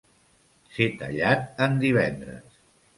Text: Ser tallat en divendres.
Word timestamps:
Ser 0.77 0.87
tallat 1.03 1.63
en 1.69 1.81
divendres. 1.87 2.63